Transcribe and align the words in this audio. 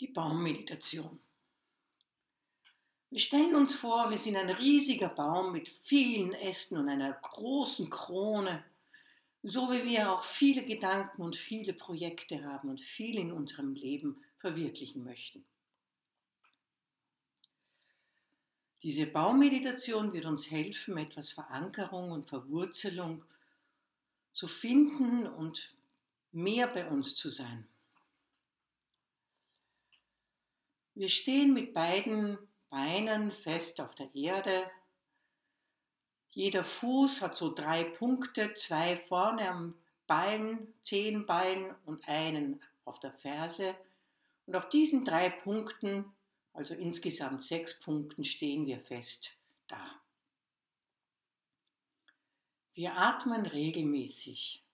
die 0.00 0.08
Baummeditation. 0.08 1.18
Wir 3.10 3.20
stellen 3.20 3.54
uns 3.54 3.74
vor, 3.74 4.10
wir 4.10 4.18
sind 4.18 4.36
ein 4.36 4.50
riesiger 4.50 5.08
Baum 5.08 5.52
mit 5.52 5.68
vielen 5.68 6.32
Ästen 6.32 6.76
und 6.76 6.88
einer 6.88 7.12
großen 7.12 7.88
Krone, 7.88 8.64
so 9.42 9.70
wie 9.70 9.84
wir 9.84 10.12
auch 10.12 10.24
viele 10.24 10.62
Gedanken 10.62 11.22
und 11.22 11.36
viele 11.36 11.72
Projekte 11.72 12.44
haben 12.44 12.68
und 12.68 12.80
viel 12.80 13.18
in 13.18 13.30
unserem 13.30 13.74
Leben 13.74 14.22
verwirklichen 14.38 15.04
möchten. 15.04 15.44
Diese 18.82 19.06
Baummeditation 19.06 20.12
wird 20.12 20.26
uns 20.26 20.50
helfen, 20.50 20.98
etwas 20.98 21.30
Verankerung 21.30 22.10
und 22.10 22.26
Verwurzelung 22.26 23.24
zu 24.32 24.46
finden 24.46 25.26
und 25.26 25.70
mehr 26.32 26.66
bei 26.66 26.86
uns 26.88 27.14
zu 27.14 27.30
sein. 27.30 27.66
Wir 30.96 31.10
stehen 31.10 31.52
mit 31.52 31.74
beiden 31.74 32.38
Beinen 32.70 33.30
fest 33.30 33.82
auf 33.82 33.94
der 33.94 34.14
Erde. 34.14 34.70
Jeder 36.30 36.64
Fuß 36.64 37.20
hat 37.20 37.36
so 37.36 37.52
drei 37.52 37.84
Punkte, 37.84 38.54
zwei 38.54 38.96
vorne 38.96 39.50
am 39.50 39.74
Bein, 40.06 40.72
zehn 40.80 41.26
Bein 41.26 41.74
und 41.84 42.08
einen 42.08 42.62
auf 42.86 42.98
der 42.98 43.12
Ferse. 43.12 43.76
Und 44.46 44.56
auf 44.56 44.70
diesen 44.70 45.04
drei 45.04 45.28
Punkten, 45.28 46.16
also 46.54 46.72
insgesamt 46.72 47.42
sechs 47.42 47.78
Punkten, 47.78 48.24
stehen 48.24 48.64
wir 48.64 48.80
fest 48.80 49.36
da. 49.68 50.00
Wir 52.72 52.96
atmen 52.96 53.44
regelmäßig. 53.44 54.65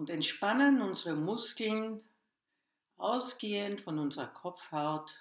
Und 0.00 0.08
entspannen 0.08 0.80
unsere 0.80 1.14
Muskeln 1.14 2.02
ausgehend 2.96 3.82
von 3.82 3.98
unserer 3.98 4.28
Kopfhaut. 4.28 5.14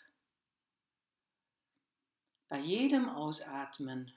Bei 2.48 2.60
jedem 2.60 3.10
Ausatmen 3.10 4.14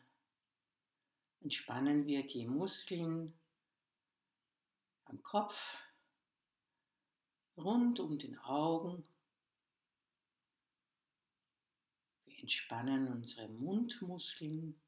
entspannen 1.41 2.07
wir 2.07 2.25
die 2.25 2.47
Muskeln 2.47 3.37
am 5.07 5.21
Kopf, 5.25 5.83
rund 7.57 7.99
um 7.99 8.17
den 8.21 8.39
Augen. 8.39 9.05
Wir 12.25 12.39
entspannen 12.39 13.09
unsere 13.09 13.49
Mundmuskeln. 13.49 14.81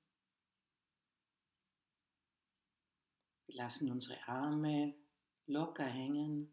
Wir 3.46 3.56
lassen 3.56 3.90
unsere 3.90 4.22
Arme 4.28 4.94
locker 5.46 5.84
hängen. 5.84 6.50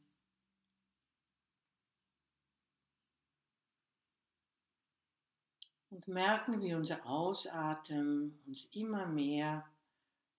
Und 5.89 6.07
merken, 6.07 6.61
wie 6.61 6.73
unser 6.73 7.05
Ausatmen 7.05 8.39
uns 8.47 8.65
immer 8.71 9.05
mehr 9.07 9.69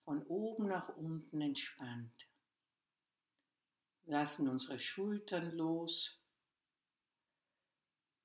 von 0.04 0.22
oben 0.26 0.66
nach 0.66 0.88
unten 0.96 1.40
entspannt. 1.40 2.26
Lassen 4.04 4.48
unsere 4.48 4.78
Schultern 4.78 5.52
los. 5.52 6.18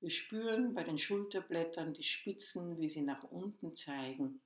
Wir 0.00 0.10
spüren 0.10 0.74
bei 0.74 0.84
den 0.84 0.96
Schulterblättern 0.96 1.92
die 1.92 2.02
Spitzen, 2.02 2.78
wie 2.78 2.88
sie 2.88 3.02
nach 3.02 3.24
unten 3.24 3.74
zeigen. 3.74 4.40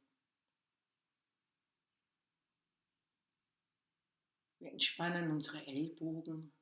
Wir 4.63 4.71
entspannen 4.71 5.33
unsere 5.33 5.67
Ellbogen, 5.67 6.53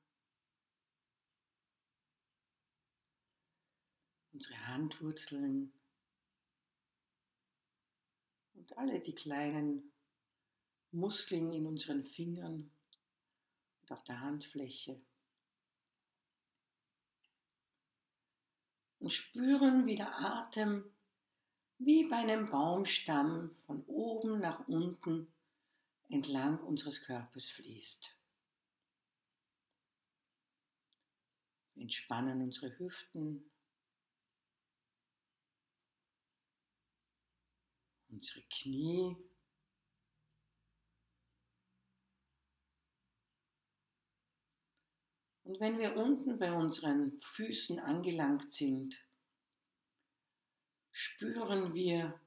unsere 4.32 4.66
Handwurzeln 4.68 5.70
und 8.54 8.78
alle 8.78 9.00
die 9.00 9.14
kleinen 9.14 9.92
Muskeln 10.92 11.52
in 11.52 11.66
unseren 11.66 12.06
Fingern 12.06 12.70
und 13.82 13.92
auf 13.92 14.02
der 14.04 14.20
Handfläche. 14.20 14.98
Und 18.98 19.12
spüren, 19.12 19.84
wie 19.84 19.96
der 19.96 20.18
Atem 20.18 20.90
wie 21.76 22.04
bei 22.04 22.16
einem 22.16 22.48
Baumstamm 22.48 23.54
von 23.66 23.84
oben 23.84 24.40
nach 24.40 24.66
unten 24.68 25.30
entlang 26.10 26.58
unseres 26.64 27.00
Körpers 27.02 27.48
fließt. 27.50 28.16
Entspannen 31.76 32.42
unsere 32.42 32.78
Hüften, 32.78 33.50
unsere 38.08 38.42
Knie, 38.42 39.16
Und 45.50 45.58
wenn 45.58 45.80
wir 45.80 45.96
unten 45.96 46.38
bei 46.38 46.52
unseren 46.52 47.18
Füßen 47.18 47.80
angelangt 47.80 48.52
sind, 48.52 49.04
spüren 50.92 51.74
wir, 51.74 52.20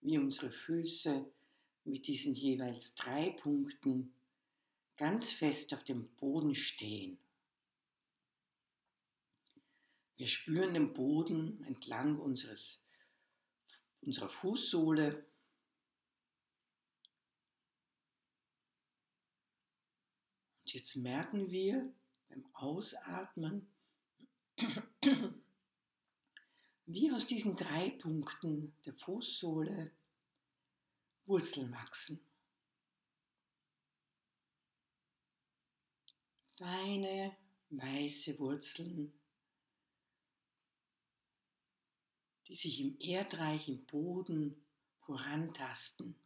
wie 0.00 0.16
unsere 0.16 0.50
Füße 0.50 1.30
mit 1.90 2.06
diesen 2.06 2.34
jeweils 2.34 2.94
drei 2.94 3.30
Punkten 3.30 4.14
ganz 4.96 5.30
fest 5.30 5.74
auf 5.74 5.82
dem 5.82 6.08
Boden 6.16 6.54
stehen. 6.54 7.18
Wir 10.16 10.26
spüren 10.26 10.74
den 10.74 10.92
Boden 10.92 11.64
entlang 11.64 12.18
unseres, 12.18 12.78
unserer 14.02 14.28
Fußsohle. 14.28 15.26
Und 20.62 20.74
jetzt 20.74 20.96
merken 20.96 21.50
wir 21.50 21.92
beim 22.28 22.46
Ausatmen, 22.52 23.66
wie 26.84 27.10
aus 27.10 27.26
diesen 27.26 27.56
drei 27.56 27.90
Punkten 27.90 28.76
der 28.84 28.94
Fußsohle 28.94 29.90
Wurzeln 31.30 31.70
wachsen. 31.70 32.20
Feine, 36.58 37.36
weiße 37.70 38.36
Wurzeln, 38.40 39.12
die 42.48 42.56
sich 42.56 42.80
im 42.80 42.98
Erdreich, 42.98 43.68
im 43.68 43.86
Boden 43.86 44.60
vorantasten. 45.02 46.16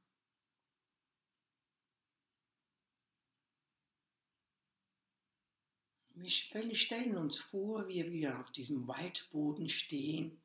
Wir 6.14 6.30
stellen 6.30 7.18
uns 7.18 7.38
vor, 7.38 7.88
wie 7.88 8.10
wir 8.10 8.40
auf 8.40 8.50
diesem 8.52 8.88
Waldboden 8.88 9.68
stehen 9.68 10.40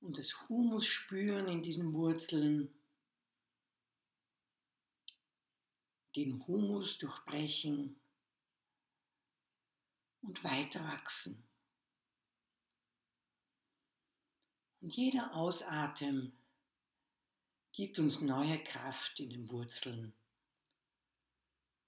und 0.00 0.18
das 0.18 0.48
Humus 0.48 0.86
spüren 0.86 1.48
in 1.48 1.62
diesen 1.62 1.94
Wurzeln, 1.94 2.74
den 6.16 6.46
Humus 6.46 6.98
durchbrechen 6.98 8.00
und 10.22 10.42
weiter 10.42 10.84
wachsen. 10.84 11.46
Und 14.80 14.96
jeder 14.96 15.34
Ausatem 15.34 16.32
gibt 17.72 17.98
uns 17.98 18.20
neue 18.20 18.62
Kraft 18.64 19.20
in 19.20 19.30
den 19.30 19.50
Wurzeln, 19.50 20.14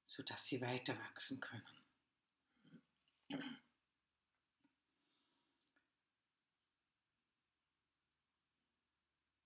sodass 0.05 0.47
sie 0.47 0.61
weiter 0.61 0.99
wachsen 0.99 1.41
können. 1.41 1.83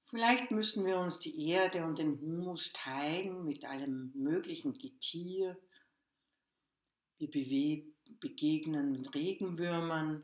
Vielleicht 0.08 0.52
müssen 0.52 0.86
wir 0.86 0.98
uns 0.98 1.18
die 1.18 1.48
Erde 1.50 1.84
und 1.84 1.98
den 1.98 2.20
Humus 2.20 2.72
teilen 2.72 3.44
mit 3.44 3.64
allem 3.64 4.12
möglichen 4.14 4.72
Getier. 4.72 5.58
Wir 7.18 7.28
begegnen 8.20 9.04
Regenwürmern. 9.06 10.22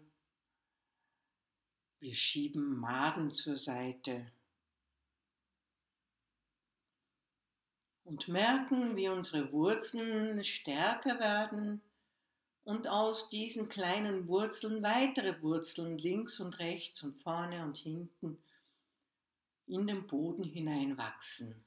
Wir 1.99 2.15
schieben 2.15 2.77
Maden 2.77 3.33
zur 3.33 3.57
Seite. 3.57 4.31
Und 8.05 8.29
merken, 8.29 8.97
wie 8.97 9.09
unsere 9.09 9.51
Wurzeln 9.53 10.45
stärker 10.45 11.19
werden 11.19 11.83
und 12.63 12.87
aus 12.87 13.29
diesen 13.31 13.69
kleinen 13.69 14.29
Wurzeln 14.29 14.83
weitere 14.85 15.43
Wurzeln 15.43 15.99
links 15.99 16.39
und 16.39 16.61
rechts 16.61 17.03
und 17.03 17.21
vorne 17.23 17.65
und 17.65 17.79
hinten 17.79 18.39
in 19.67 19.87
den 19.87 20.07
Boden 20.07 20.45
hineinwachsen. 20.45 21.65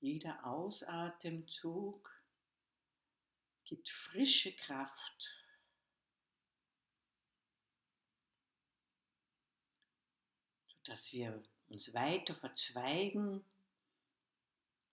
Jeder 0.00 0.44
Ausatemzug 0.44 2.10
gibt 3.64 3.88
frische 3.88 4.54
Kraft. 4.54 5.40
dass 10.86 11.14
wir 11.14 11.42
uns 11.68 11.94
weiter 11.94 12.34
verzweigen, 12.34 13.42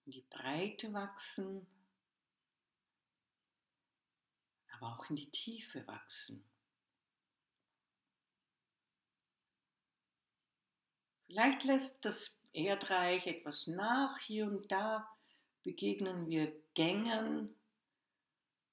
in 0.05 0.11
die 0.13 0.25
Breite 0.29 0.93
wachsen 0.93 1.67
aber 4.81 4.95
auch 4.95 5.09
in 5.09 5.15
die 5.15 5.29
Tiefe 5.29 5.85
wachsen. 5.87 6.43
Vielleicht 11.27 11.63
lässt 11.63 12.03
das 12.03 12.35
Erdreich 12.51 13.27
etwas 13.27 13.67
nach, 13.67 14.17
hier 14.17 14.47
und 14.47 14.71
da 14.71 15.07
begegnen 15.63 16.27
wir 16.27 16.51
Gängen, 16.73 17.55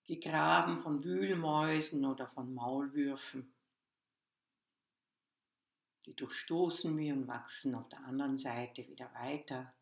gegraben 0.04 0.78
von 0.78 1.04
Wühlmäusen 1.04 2.04
oder 2.06 2.26
von 2.28 2.54
Maulwürfen. 2.54 3.54
Die 6.06 6.16
durchstoßen 6.16 6.96
wir 6.96 7.12
und 7.12 7.28
wachsen 7.28 7.74
auf 7.74 7.88
der 7.90 8.00
anderen 8.00 8.38
Seite 8.38 8.88
wieder 8.88 9.12
weiter. 9.12 9.74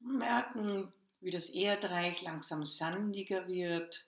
Merken, 0.00 0.92
wie 1.20 1.30
das 1.30 1.48
Erdreich 1.48 2.22
langsam 2.22 2.64
sandiger 2.64 3.48
wird. 3.48 4.06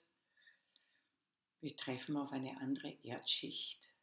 Wir 1.59 1.75
treffen 1.75 2.17
auf 2.17 2.31
eine 2.31 2.59
andere 2.59 2.91
Erdschicht. 3.03 3.93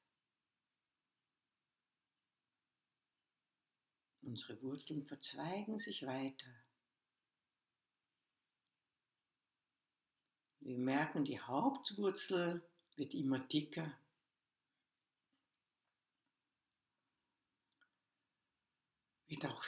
Unsere 4.23 4.61
Wurzeln 4.63 5.07
verzweigen 5.07 5.79
sich 5.79 6.07
weiter. 6.07 6.47
Wir 10.61 10.77
merken, 10.77 11.25
die 11.25 11.41
Hauptwurzel 11.41 12.63
wird 12.97 13.15
immer 13.15 13.39
dicker. 13.39 13.99
Wird 19.29 19.47
auch 19.47 19.65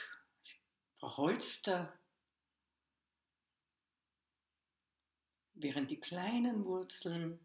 verholzter, 0.99 1.99
während 5.61 5.91
die 5.91 5.99
kleinen 5.99 6.65
Wurzeln 6.65 7.39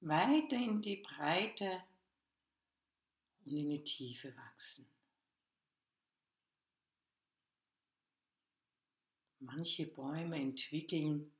weiter 0.00 0.56
in 0.56 0.80
die 0.80 0.96
Breite 0.96 1.82
und 3.44 3.56
in 3.56 3.70
die 3.70 3.84
Tiefe 3.84 4.34
wachsen. 4.36 4.86
Manche 9.40 9.86
Bäume 9.86 10.36
entwickeln 10.36 11.32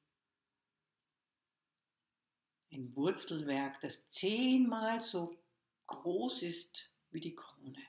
ein 2.72 2.94
Wurzelwerk, 2.94 3.80
das 3.80 4.08
zehnmal 4.08 5.00
so 5.00 5.36
groß 5.86 6.42
ist 6.42 6.88
wie 7.10 7.20
die 7.20 7.34
Krone. 7.34 7.82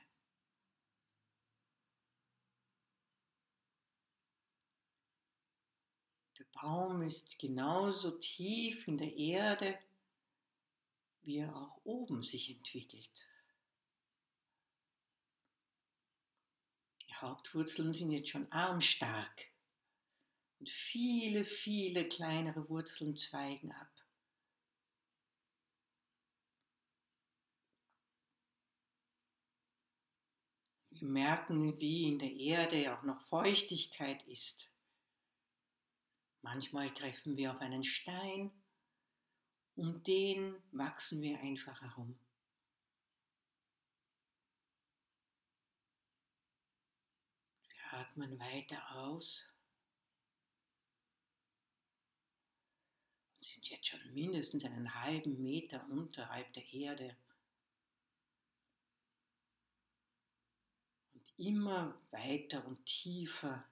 Baum 6.62 7.02
ist 7.02 7.40
genauso 7.40 8.12
tief 8.12 8.86
in 8.86 8.96
der 8.96 9.12
Erde, 9.16 9.76
wie 11.22 11.38
er 11.38 11.56
auch 11.56 11.80
oben 11.82 12.22
sich 12.22 12.50
entwickelt. 12.50 13.26
Die 17.08 17.14
Hauptwurzeln 17.16 17.92
sind 17.92 18.12
jetzt 18.12 18.28
schon 18.28 18.50
armstark 18.52 19.48
und 20.60 20.68
viele, 20.68 21.44
viele 21.44 22.06
kleinere 22.06 22.68
Wurzeln 22.68 23.16
zweigen 23.16 23.72
ab. 23.72 23.90
Wir 30.90 31.08
merken, 31.08 31.80
wie 31.80 32.04
in 32.04 32.20
der 32.20 32.32
Erde 32.32 32.96
auch 32.96 33.02
noch 33.02 33.20
Feuchtigkeit 33.22 34.22
ist. 34.28 34.71
Manchmal 36.42 36.90
treffen 36.90 37.36
wir 37.36 37.52
auf 37.52 37.60
einen 37.60 37.84
Stein, 37.84 38.50
um 39.76 40.02
den 40.02 40.60
wachsen 40.72 41.22
wir 41.22 41.38
einfach 41.38 41.80
herum. 41.80 42.18
Wir 47.68 47.92
atmen 47.92 48.38
weiter 48.40 48.96
aus 48.96 49.46
und 53.34 53.44
sind 53.44 53.70
jetzt 53.70 53.86
schon 53.86 54.12
mindestens 54.12 54.64
einen 54.64 54.92
halben 54.94 55.40
Meter 55.40 55.88
unterhalb 55.88 56.52
der 56.54 56.72
Erde. 56.72 57.16
immer 61.42 62.00
weiter 62.10 62.64
und 62.66 62.84
tiefer 62.84 63.64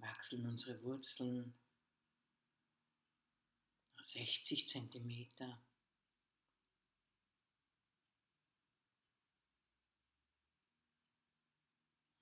wachsen 0.00 0.46
unsere 0.46 0.82
Wurzeln 0.82 1.54
60 4.06 4.68
Zentimeter. 4.68 5.60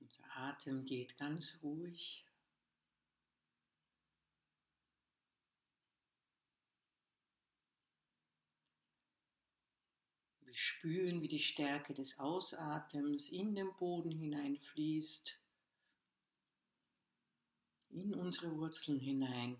Unser 0.01 0.25
Atem 0.37 0.85
geht 0.87 1.19
ganz 1.19 1.59
ruhig. 1.63 2.25
Wir 10.41 10.55
spüren, 10.55 11.21
wie 11.21 11.29
die 11.29 11.39
Stärke 11.39 11.93
des 11.95 12.19
Ausatems 12.19 13.29
in 13.29 13.55
den 13.55 13.75
Boden 13.77 14.13
hineinfließt, 14.13 15.44
in 17.95 18.15
unsere 18.15 18.57
Wurzeln 18.57 18.99
hinein. 18.99 19.57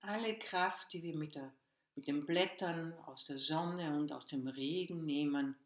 Alle 0.00 0.36
Kraft, 0.36 0.92
die 0.92 1.02
wir 1.02 1.14
mit, 1.16 1.36
der, 1.36 1.54
mit 1.94 2.08
den 2.08 2.26
Blättern 2.26 2.92
aus 3.04 3.24
der 3.24 3.38
Sonne 3.38 3.96
und 3.96 4.10
aus 4.10 4.26
dem 4.26 4.48
Regen 4.48 5.04
nehmen, 5.04 5.56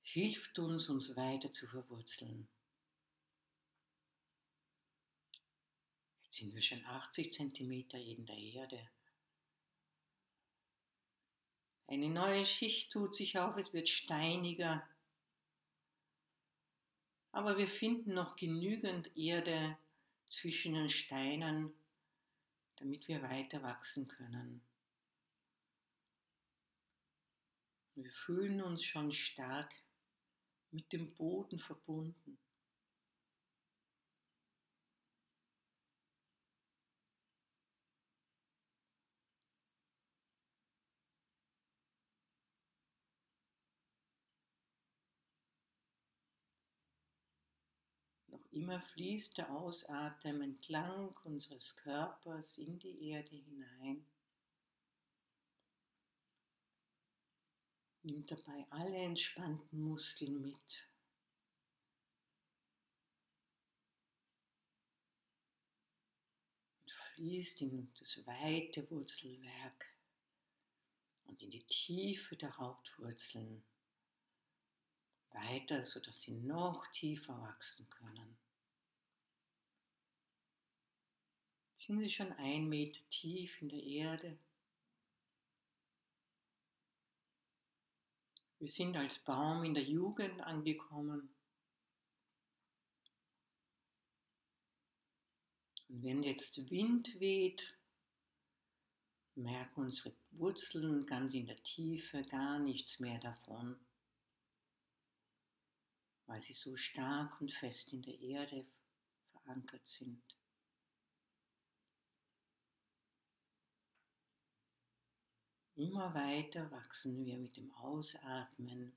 hilft 0.00 0.58
uns, 0.58 0.88
uns 0.88 1.14
weiter 1.14 1.52
zu 1.52 1.66
verwurzeln. 1.66 2.48
Jetzt 6.22 6.36
sind 6.36 6.54
wir 6.54 6.62
schon 6.62 6.84
80 6.86 7.32
cm 7.32 7.70
in 7.90 8.24
der 8.24 8.38
Erde. 8.38 8.90
Eine 11.86 12.08
neue 12.08 12.46
Schicht 12.46 12.92
tut 12.92 13.14
sich 13.14 13.38
auf, 13.38 13.56
es 13.56 13.74
wird 13.74 13.88
steiniger. 13.88 14.88
Aber 17.32 17.58
wir 17.58 17.68
finden 17.68 18.14
noch 18.14 18.36
genügend 18.36 19.16
Erde 19.16 19.76
zwischen 20.28 20.74
den 20.74 20.88
Steinen, 20.88 21.72
damit 22.76 23.06
wir 23.08 23.22
weiter 23.22 23.62
wachsen 23.62 24.08
können. 24.08 24.62
Wir 27.94 28.10
fühlen 28.10 28.62
uns 28.62 28.82
schon 28.82 29.12
stark 29.12 29.72
mit 30.70 30.92
dem 30.92 31.14
Boden 31.14 31.58
verbunden. 31.58 32.38
Immer 48.52 48.80
fließt 48.80 49.38
der 49.38 49.50
Ausatem 49.50 50.42
entlang 50.42 51.16
unseres 51.24 51.76
Körpers 51.76 52.58
in 52.58 52.78
die 52.78 53.10
Erde 53.10 53.36
hinein. 53.36 54.04
Nimmt 58.02 58.30
dabei 58.30 58.66
alle 58.70 58.96
entspannten 58.96 59.80
Muskeln 59.80 60.40
mit. 60.40 60.88
Und 66.82 66.92
fließt 67.14 67.60
in 67.60 67.92
das 67.98 68.26
weite 68.26 68.90
Wurzelwerk 68.90 69.86
und 71.24 71.42
in 71.42 71.50
die 71.50 71.64
Tiefe 71.64 72.36
der 72.36 72.56
Hauptwurzeln 72.56 73.62
weiter, 75.32 75.84
sodass 75.84 76.20
sie 76.20 76.32
noch 76.32 76.86
tiefer 76.88 77.40
wachsen 77.40 77.88
können. 77.90 78.36
Sind 81.76 82.00
sie 82.00 82.10
schon 82.10 82.32
ein 82.34 82.68
Meter 82.68 83.00
tief 83.08 83.60
in 83.62 83.68
der 83.68 83.82
Erde? 83.82 84.38
Wir 88.58 88.68
sind 88.68 88.96
als 88.96 89.18
Baum 89.18 89.64
in 89.64 89.72
der 89.72 89.84
Jugend 89.84 90.42
angekommen. 90.42 91.34
Und 95.88 96.02
wenn 96.02 96.22
jetzt 96.22 96.70
Wind 96.70 97.18
weht, 97.18 97.74
merken 99.34 99.80
unsere 99.80 100.14
Wurzeln 100.32 101.06
ganz 101.06 101.34
in 101.34 101.46
der 101.46 101.60
Tiefe 101.62 102.22
gar 102.24 102.58
nichts 102.58 103.00
mehr 103.00 103.18
davon, 103.18 103.76
weil 106.30 106.40
sie 106.40 106.52
so 106.52 106.76
stark 106.76 107.40
und 107.40 107.50
fest 107.50 107.92
in 107.92 108.02
der 108.02 108.16
Erde 108.20 108.64
verankert 109.32 109.84
sind. 109.84 110.22
Immer 115.74 116.14
weiter 116.14 116.70
wachsen 116.70 117.24
wir 117.24 117.36
mit 117.36 117.56
dem 117.56 117.72
Ausatmen 117.72 118.96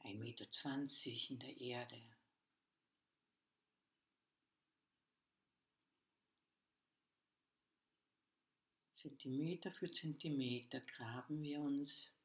1,20 0.00 0.14
Meter 0.18 1.30
in 1.30 1.38
der 1.40 1.60
Erde. 1.60 2.02
Zentimeter 8.92 9.70
für 9.72 9.90
Zentimeter 9.90 10.80
graben 10.80 11.42
wir 11.42 11.60
uns 11.60 12.15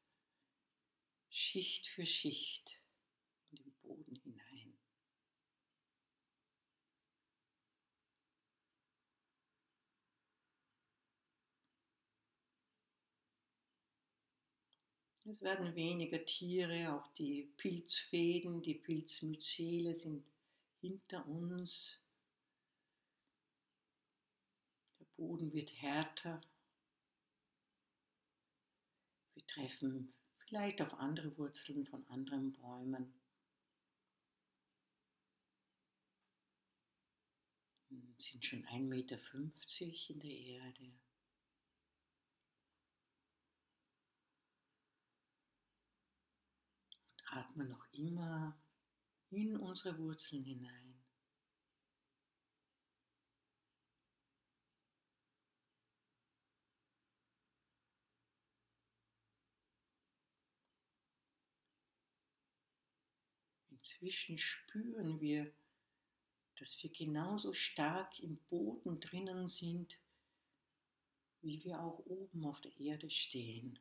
Schicht 1.34 1.86
für 1.86 2.04
Schicht 2.04 2.78
in 3.52 3.62
den 3.62 3.72
Boden 3.80 4.16
hinein. 4.16 4.78
Es 15.24 15.40
werden 15.40 15.74
weniger 15.74 16.22
Tiere, 16.22 16.94
auch 16.94 17.06
die 17.14 17.44
Pilzfäden, 17.56 18.60
die 18.60 18.74
Pilzmyzele 18.74 19.94
sind 19.94 20.26
hinter 20.82 21.26
uns. 21.26 21.98
Der 25.00 25.06
Boden 25.16 25.50
wird 25.54 25.72
härter. 25.80 26.42
Wir 29.32 29.46
treffen 29.46 30.12
vielleicht 30.52 30.82
auf 30.82 30.92
andere 30.98 31.34
Wurzeln 31.38 31.86
von 31.86 32.06
anderen 32.08 32.52
Bäumen. 32.52 33.10
Es 38.18 38.26
sind 38.26 38.44
schon 38.44 38.62
1,50 38.66 38.80
Meter 38.82 39.18
in 40.10 40.20
der 40.20 40.30
Erde. 40.30 40.92
atmen 47.24 47.70
noch 47.70 47.90
immer 47.92 48.54
in 49.30 49.56
unsere 49.56 49.96
Wurzeln 49.96 50.44
hinein. 50.44 50.91
Inzwischen 63.82 64.38
spüren 64.38 65.20
wir, 65.20 65.52
dass 66.54 66.80
wir 66.84 66.90
genauso 66.90 67.52
stark 67.52 68.20
im 68.20 68.36
Boden 68.46 69.00
drinnen 69.00 69.48
sind, 69.48 69.98
wie 71.40 71.64
wir 71.64 71.80
auch 71.80 71.98
oben 72.06 72.44
auf 72.46 72.60
der 72.60 72.78
Erde 72.78 73.10
stehen. 73.10 73.80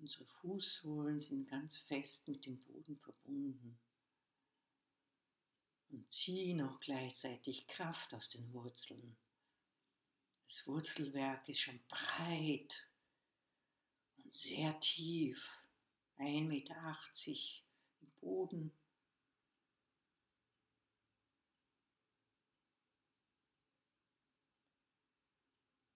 Unsere 0.00 0.24
Fußsohlen 0.40 1.20
sind 1.20 1.48
ganz 1.48 1.76
fest 1.76 2.26
mit 2.26 2.44
dem 2.44 2.60
Boden 2.64 2.96
verbunden 2.96 3.78
und 5.90 6.10
ziehen 6.10 6.62
auch 6.62 6.80
gleichzeitig 6.80 7.66
Kraft 7.66 8.14
aus 8.14 8.28
den 8.30 8.52
Wurzeln. 8.52 9.16
Das 10.46 10.66
Wurzelwerk 10.66 11.48
ist 11.48 11.60
schon 11.60 11.80
breit 11.88 12.86
und 14.18 14.32
sehr 14.32 14.78
tief, 14.80 15.50
1,80 16.18 16.42
Meter 16.46 16.98
im 18.00 18.10
Boden. 18.20 18.72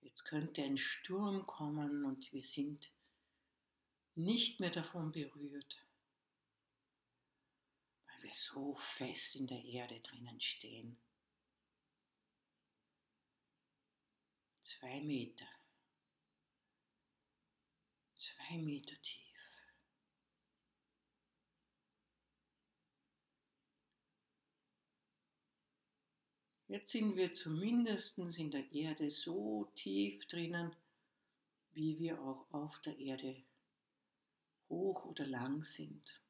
Jetzt 0.00 0.24
könnte 0.24 0.62
ein 0.64 0.76
Sturm 0.76 1.46
kommen 1.46 2.04
und 2.04 2.32
wir 2.32 2.42
sind 2.42 2.92
nicht 4.16 4.58
mehr 4.60 4.70
davon 4.70 5.12
berührt, 5.12 5.84
wir 8.22 8.34
so 8.34 8.76
fest 8.76 9.36
in 9.36 9.46
der 9.46 9.64
Erde 9.64 10.00
drinnen 10.00 10.40
stehen. 10.40 10.96
Zwei 14.60 15.00
Meter, 15.00 15.48
zwei 18.14 18.58
Meter 18.58 19.00
tief. 19.02 19.20
Jetzt 26.68 26.92
sind 26.92 27.16
wir 27.16 27.32
zumindest 27.32 28.16
in 28.18 28.52
der 28.52 28.72
Erde 28.72 29.10
so 29.10 29.72
tief 29.74 30.24
drinnen, 30.28 30.76
wie 31.72 31.98
wir 31.98 32.20
auch 32.22 32.48
auf 32.52 32.80
der 32.82 32.96
Erde 32.96 33.42
hoch 34.68 35.04
oder 35.04 35.26
lang 35.26 35.64
sind. 35.64 36.22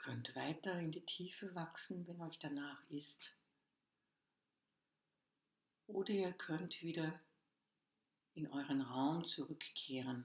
Könnt 0.00 0.34
weiter 0.34 0.78
in 0.80 0.90
die 0.90 1.04
Tiefe 1.04 1.54
wachsen, 1.54 2.06
wenn 2.08 2.20
euch 2.22 2.38
danach 2.38 2.82
ist. 2.88 3.32
Oder 5.86 6.10
ihr 6.10 6.32
könnt 6.32 6.82
wieder 6.82 7.20
in 8.34 8.46
euren 8.48 8.80
Raum 8.80 9.24
zurückkehren. 9.24 10.24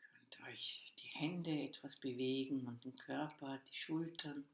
Ihr 0.00 0.08
könnt 0.08 0.40
euch 0.48 0.92
die 0.98 1.08
Hände 1.08 1.62
etwas 1.62 1.96
bewegen 1.96 2.66
und 2.66 2.84
den 2.84 2.96
Körper, 2.96 3.58
die 3.68 3.76
Schultern. 3.76 4.44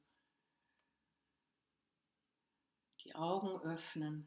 die 3.06 3.14
Augen 3.14 3.60
öffnen 3.60 4.26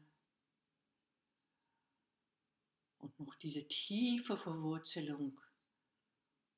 und 2.98 3.09
noch 3.20 3.34
diese 3.36 3.66
tiefe 3.68 4.36
Verwurzelung 4.36 5.40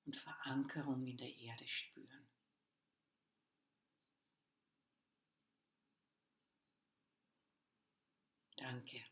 und 0.04 0.16
Verankerung 0.16 1.06
in 1.06 1.16
der 1.16 1.34
Erde 1.36 1.66
spüren. 1.66 2.28
Danke. 8.56 9.11